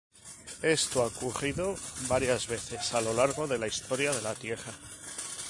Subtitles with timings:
[0.63, 1.75] Esto ha ocurrido
[2.07, 4.73] varias veces a lo largo de la historia de la Tierra.